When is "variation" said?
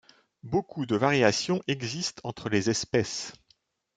0.95-1.61